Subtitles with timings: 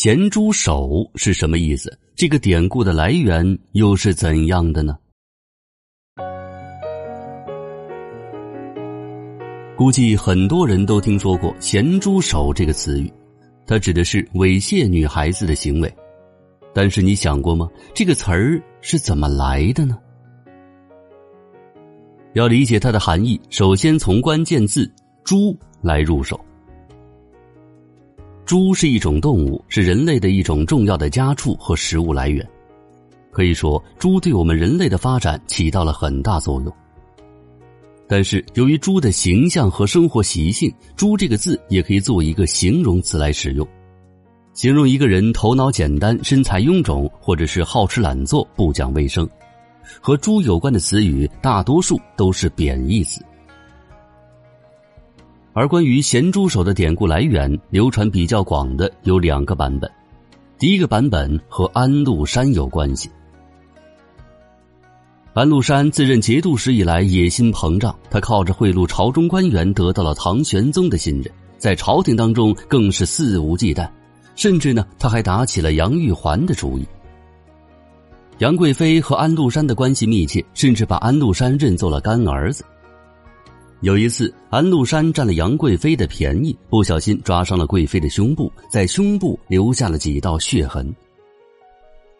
[0.00, 1.98] 咸猪手是什么意思？
[2.14, 4.96] 这个典故的来源又是怎样的呢？
[9.76, 13.12] 估计很多人都听说过“咸猪手”这个词语，
[13.66, 15.92] 它指的是猥亵女孩子的行为。
[16.72, 17.68] 但是你想过吗？
[17.92, 19.98] 这个词儿是怎么来的呢？
[22.34, 24.88] 要理解它的含义，首先从关键字
[25.26, 26.38] “猪”来入手。
[28.48, 32.48] 猪是一种动物，是人类的一种重要的家畜和食物来源。
[33.30, 36.72] 可以说，猪对我们人类的发展起到了很大作用。
[38.08, 43.68] 但是，由于猪的形象和生活习性，“猪”这个字也可以作为一个形容词来使用，
[44.54, 49.28] 形容一个人头脑简单、身材臃肿，或者是好吃懒做、不讲卫生。
[50.00, 53.22] 和猪有关的词语，大多数都是贬义词。
[55.52, 59.90] 而关于咸猪手的典故来源，流传比较广的有两个版本。
[60.58, 63.10] 第一个版本和安禄山有关系。
[65.34, 73.88] 安禄山自任节度使以来，野心膨胀，他靠着贿赂朝中官员，得到了唐玄宗的信任，在朝廷当中更是肆无忌惮，
[74.34, 76.84] 甚至呢，他还打起了杨玉环的主意。
[78.38, 82.64] 杨贵妃和安禄山的关系密切，甚至把安禄山认作了干儿子。
[83.80, 90.92] 有一次，安禄山占了杨贵妃的便宜，不小心抓伤了贵妃的胸部，在胸部留下了几道血痕。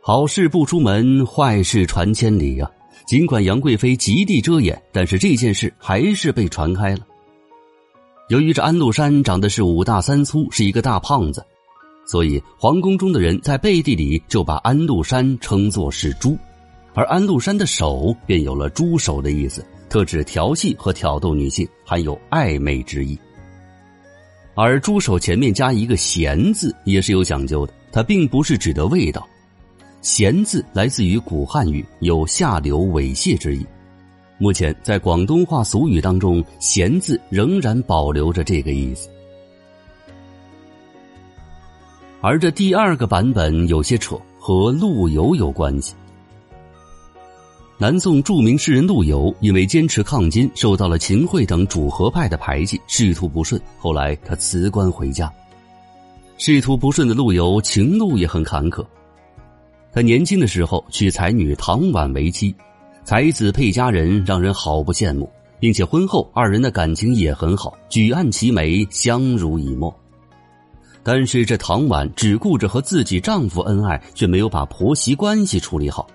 [0.00, 2.68] 好事不出门，坏事传千里呀！
[3.06, 7.06] 尽管杨贵妃极力遮掩，但是这件事还是被传开了。
[8.30, 11.44] 由于这安禄山长得是五大三粗，是一个大胖子，
[12.04, 16.36] 所以皇宫中的人在背地里就把安禄山称作是“猪”，
[16.94, 19.64] 而安禄山的手便有了“猪手”的意思。
[19.94, 23.16] 特指调戏和挑逗女性，含有暧昧之意。
[24.56, 29.24] 而猪手前面加一个“咸”字也是有讲究的，它并不是指的味道。
[30.02, 33.64] “咸”字来自于古汉语，有下流猥亵之意。
[34.36, 39.08] 目前在广东话俗语当中，“咸”字仍然保留着这个意思。
[42.20, 45.94] 而这第二个版本有些扯，和陆游有关系。
[47.76, 53.60] 南宋著名诗人陆游因为坚持抗金，受到了秦桧等主和派的排挤，仕途不顺。
[53.78, 55.30] 后来他辞官回家。
[56.38, 58.84] 仕途不顺的陆游情路也很坎坷。
[59.92, 62.54] 他年轻的时候娶才女唐婉为妻，
[63.02, 69.92] 才子配佳人，让人好不羡慕，并且婚后二人的感情也很好，举案齐眉，相濡以沫。
[71.02, 76.06] 但是这唐婉只顾着和自己丈夫恩爱，却没有把婆媳关系处理好。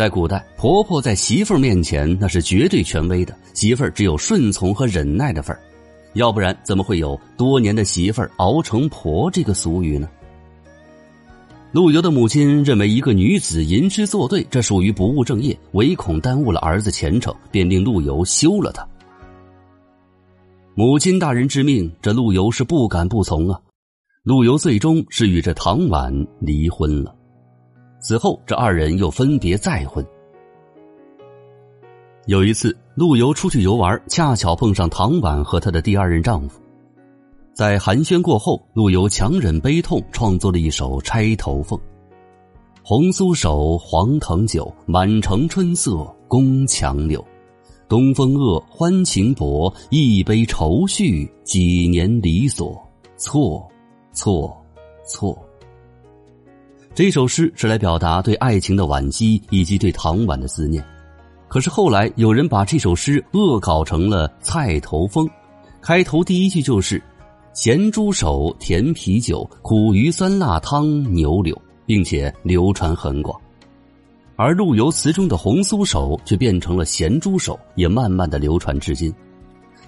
[0.00, 5.60] 在古代，婆婆在媳妇儿面前那是绝对权威的，媳妇儿只有顺从和忍耐的份儿，
[6.14, 10.08] 要不然怎么会有“多年的媳妇儿熬成婆”这个俗语呢？
[11.72, 18.88] 陆游的母亲认为一个女子吟诗作对，这属于不务正业，唯恐耽误了儿子前程，便令陆游休了她。
[20.74, 23.60] 母亲大人之命，这陆游是不敢不从啊。
[24.22, 26.10] 陆游最终是与这唐婉
[26.40, 27.14] 离婚了。
[28.00, 30.04] 此后，这二人又分别再婚。
[32.26, 36.60] 有一次，陆游出去游玩，恰巧碰上唐婉和她的第二任丈夫。
[37.52, 41.78] 在寒暄过后，陆游强忍悲痛，创作了一首《钗头凤》
[42.82, 47.22] ：“红酥手，黄藤酒，满城春色宫墙柳。
[47.88, 52.80] 东风恶，欢情薄，一杯愁绪，几年离索，
[53.16, 53.68] 错，
[54.12, 54.56] 错，
[55.04, 55.36] 错。”
[56.92, 60.84] 这首诗是来表达对爱情的惋惜以及对唐婉的思念，
[61.46, 65.24] 可是后来有人把这首诗恶搞成了《菜头风》，
[65.80, 67.00] 开头第一句就是
[67.54, 71.56] “咸猪手，甜啤酒，苦鱼酸辣汤，牛柳”，
[71.86, 73.40] 并且流传很广。
[74.34, 79.14] 而陆游词中的“红酥手”却变成了“咸猪手”，也慢慢的流传至今。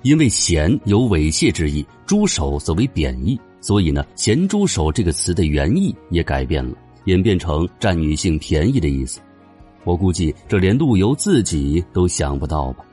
[0.03, 6.77] 因为“咸”有猥亵之意，“猪手”则为贬义，所以呢，“咸猪手”这个词的原意也改变了。
[7.05, 9.21] 演变成占女性便宜的意思，
[9.85, 12.85] 我估计这连陆游自己都想不到吧。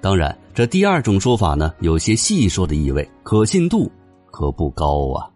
[0.00, 3.90] 当然，这第二种说法呢，有些戏说的意味，可信度
[4.30, 5.28] 可不高啊。